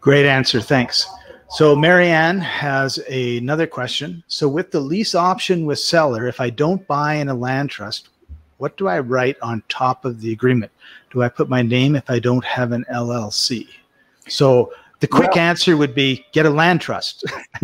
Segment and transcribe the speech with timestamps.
[0.00, 0.60] Great answer.
[0.60, 1.06] Thanks.
[1.50, 4.22] So Marianne has a, another question.
[4.28, 8.08] So with the lease option with seller, if I don't buy in a land trust,
[8.58, 10.70] what do I write on top of the agreement?
[11.10, 13.66] Do I put my name if I don't have an LLC?
[14.28, 17.24] So the quick well, answer would be get a land trust.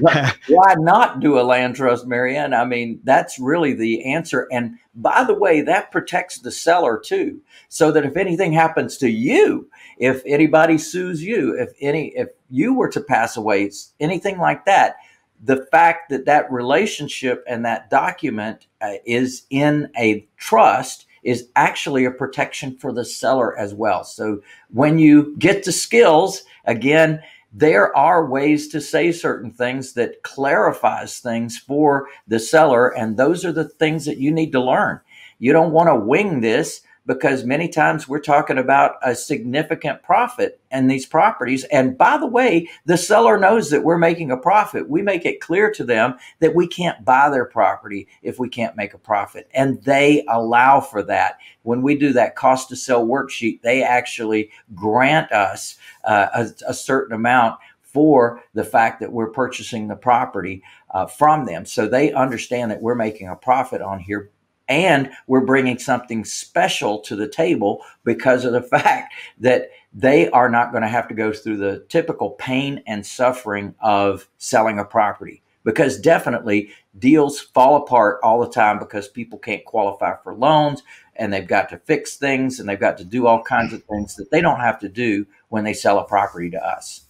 [0.00, 2.52] why not do a land trust, Marianne?
[2.52, 4.48] I mean, that's really the answer.
[4.50, 7.40] And by the way, that protects the seller too.
[7.68, 12.74] So that if anything happens to you, if anybody sues you, if any, if you
[12.74, 13.70] were to pass away,
[14.00, 14.96] anything like that,
[15.42, 22.04] the fact that that relationship and that document uh, is in a trust is actually
[22.04, 24.04] a protection for the seller as well.
[24.04, 30.22] So when you get the skills, again, there are ways to say certain things that
[30.22, 32.88] clarifies things for the seller.
[32.88, 35.00] And those are the things that you need to learn.
[35.38, 40.60] You don't want to wing this because many times we're talking about a significant profit
[40.70, 41.64] in these properties.
[41.64, 44.88] And by the way, the seller knows that we're making a profit.
[44.88, 48.76] We make it clear to them that we can't buy their property if we can't
[48.76, 49.48] make a profit.
[49.54, 51.38] And they allow for that.
[51.62, 56.74] When we do that cost to sell worksheet, they actually grant us uh, a, a
[56.74, 61.64] certain amount for the fact that we're purchasing the property uh, from them.
[61.64, 64.30] So they understand that we're making a profit on here
[64.68, 70.48] and we're bringing something special to the table because of the fact that they are
[70.48, 74.84] not going to have to go through the typical pain and suffering of selling a
[74.84, 80.82] property because definitely deals fall apart all the time because people can't qualify for loans
[81.16, 84.16] and they've got to fix things and they've got to do all kinds of things
[84.16, 87.02] that they don't have to do when they sell a property to us.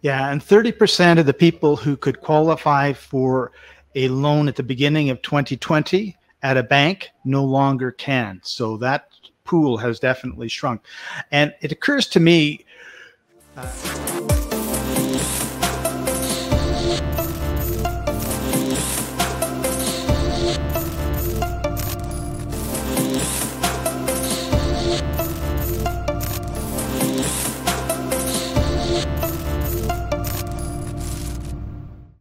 [0.00, 3.52] Yeah, and 30% of the people who could qualify for
[3.94, 8.40] a loan at the beginning of 2020 at a bank no longer can.
[8.42, 9.08] So that
[9.44, 10.82] pool has definitely shrunk.
[11.30, 12.64] And it occurs to me.
[13.56, 13.91] Uh,